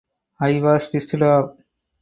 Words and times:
I 0.39 0.59
was 0.61 0.87
pissed 0.87 1.13
off. 1.21 1.57